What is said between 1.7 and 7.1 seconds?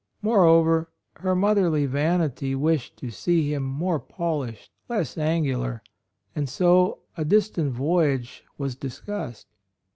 vanity wished to see him more polished, less angular; and so